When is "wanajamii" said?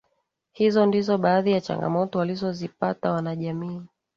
3.11-3.81